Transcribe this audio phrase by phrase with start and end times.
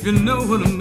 [0.00, 0.79] if you know what I mean.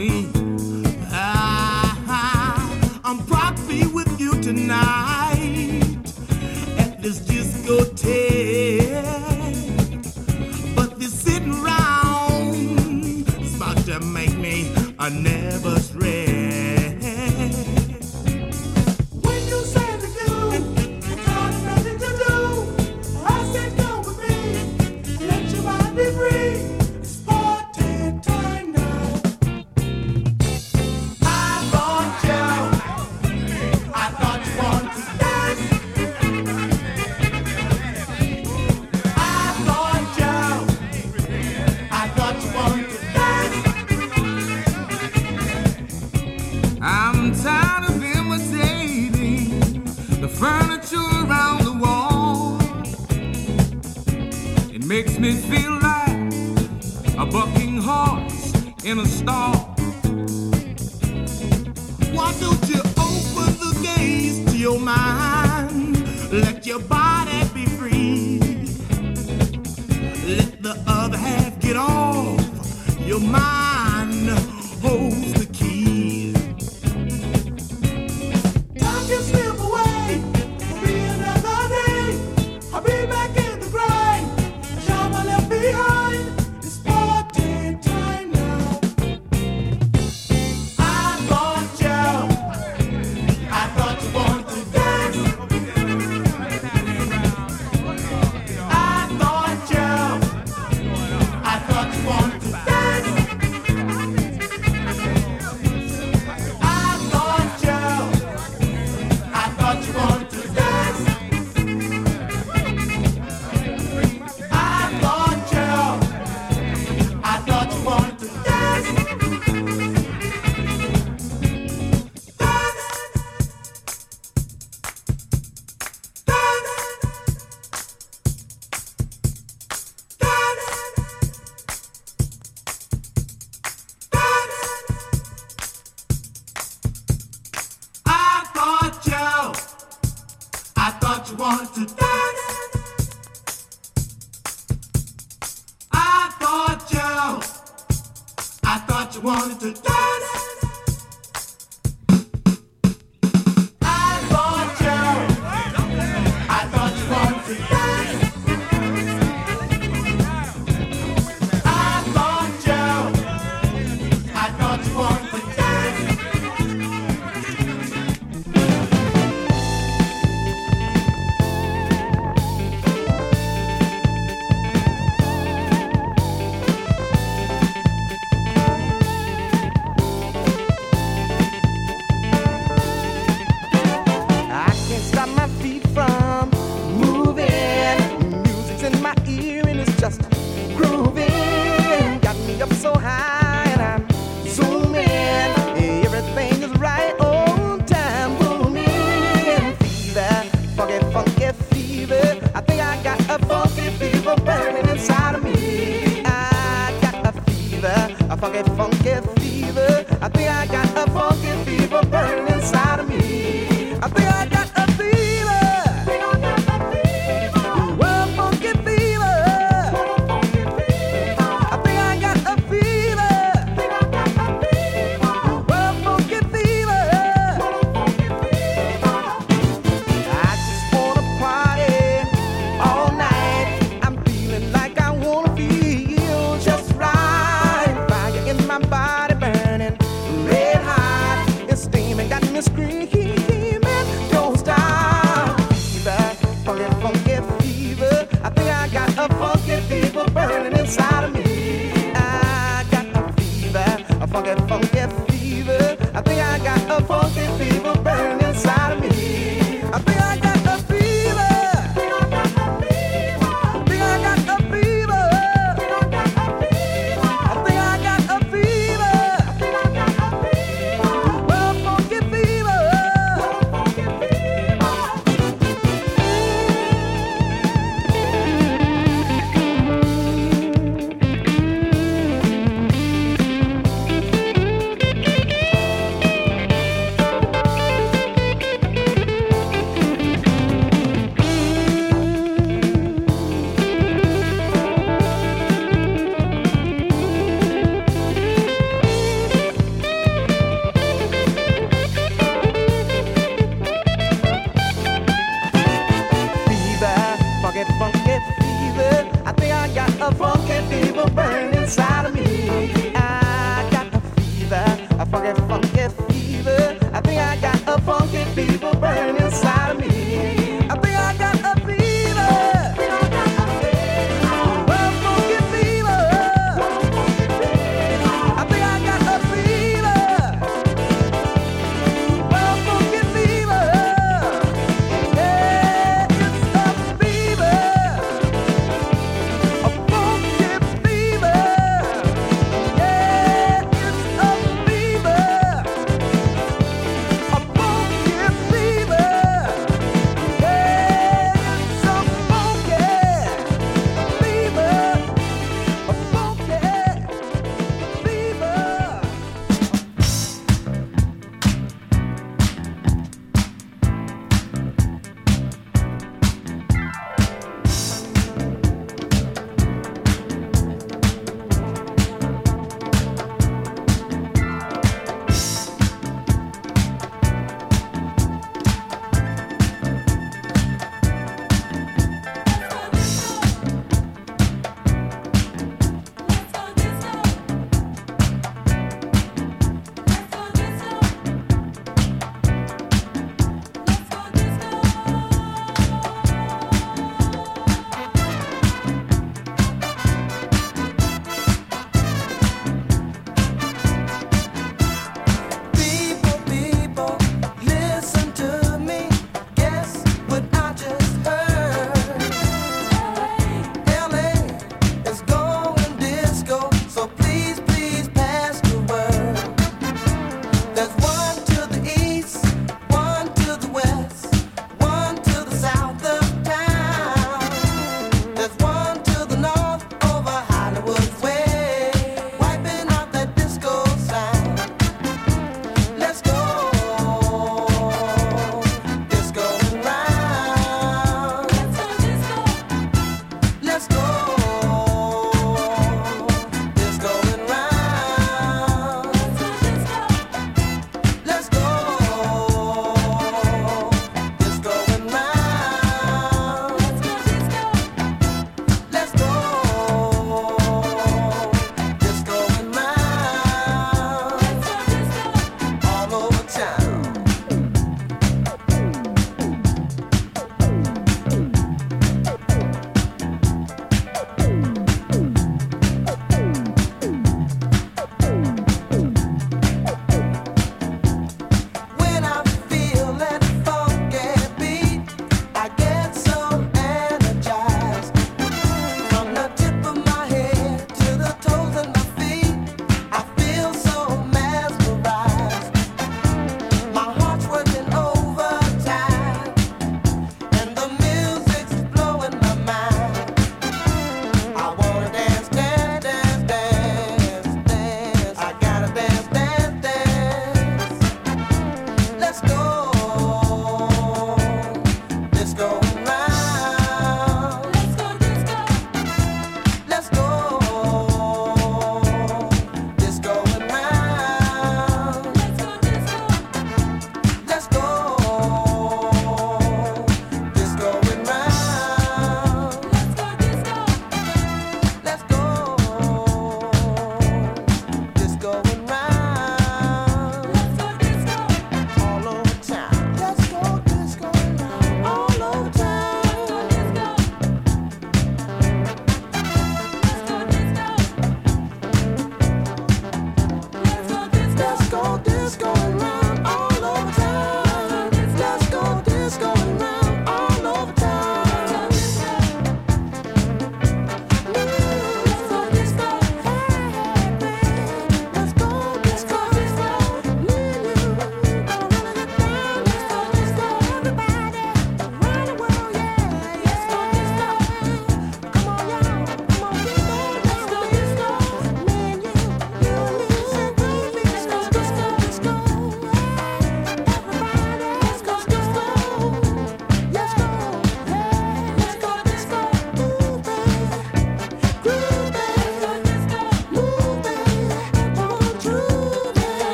[555.99, 556.38] around.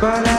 [0.00, 0.29] But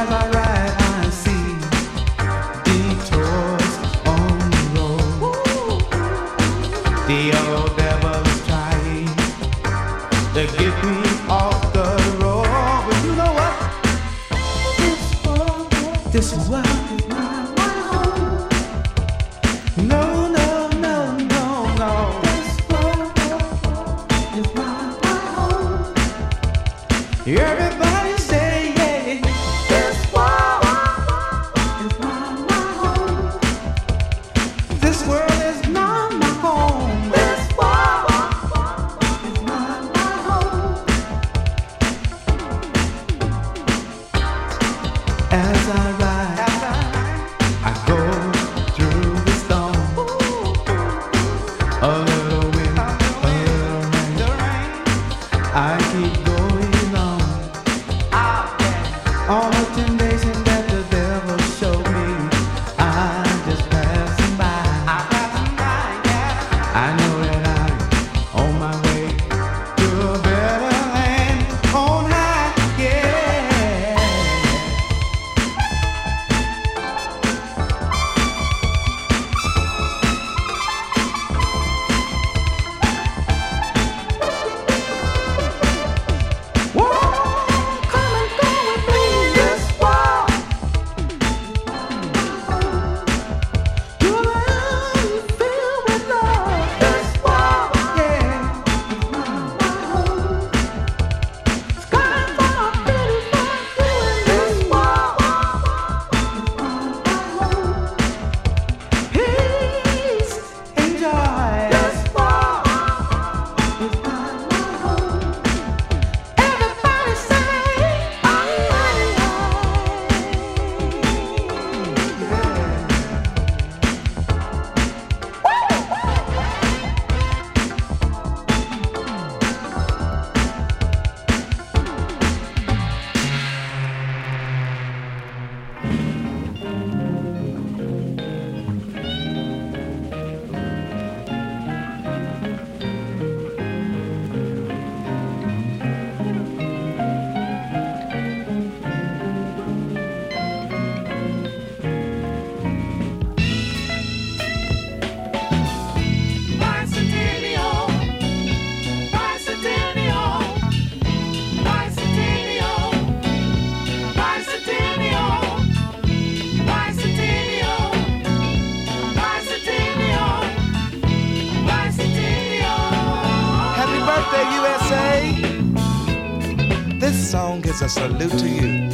[177.82, 178.90] a salute to you.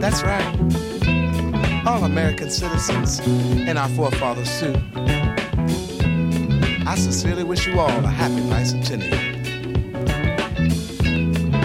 [0.00, 1.86] That's right.
[1.86, 4.74] All American citizens and our forefathers too.
[6.86, 9.18] I sincerely wish you all a happy bicentennial.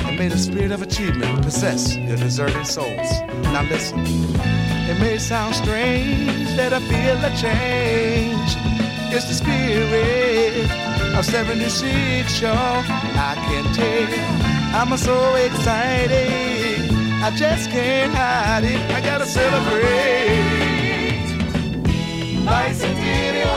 [0.07, 3.11] And may the spirit of achievement possess your deserving souls.
[3.43, 3.99] Now listen.
[4.89, 8.55] It may sound strange that I feel a change.
[9.13, 10.71] It's the spirit
[11.15, 12.53] of 76, y'all.
[12.55, 16.91] I can take I'm so excited.
[17.23, 18.79] I just can't hide it.
[18.91, 19.89] I gotta celebrate.
[22.45, 23.48] Bicentennial.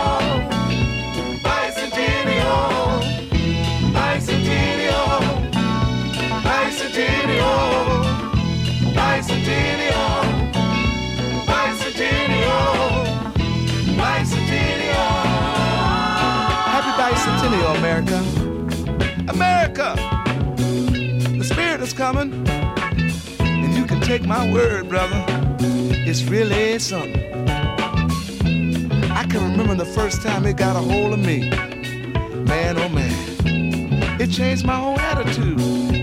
[21.93, 22.47] is coming.
[23.41, 25.25] And you can take my word, brother,
[26.07, 27.17] it's really something.
[29.11, 31.51] I can remember the first time it got a hold of me.
[32.51, 35.61] Man, oh man, it changed my whole attitude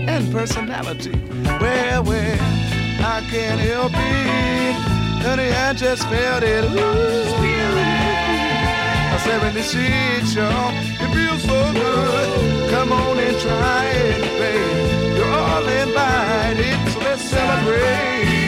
[0.08, 1.16] and personality.
[1.60, 2.38] Well, well,
[3.00, 4.74] I can't help it.
[5.24, 6.64] Honey, I just felt it.
[6.64, 7.30] Ooh.
[9.12, 10.72] I said when this shit, y'all,
[11.02, 12.70] it feels so good.
[12.70, 15.19] Come on and try it, baby
[15.60, 16.54] darling bite.
[16.58, 18.39] It's let's celebrate.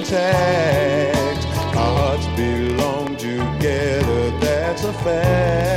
[0.00, 1.46] Intact.
[1.76, 5.69] Our hearts belong together, that's a fact.